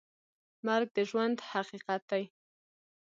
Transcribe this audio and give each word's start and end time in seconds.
مرګ 0.65 0.89
د 0.95 0.97
ژوند 1.09 1.37
حقیقت 1.51 2.01
دی؟ 2.11 2.23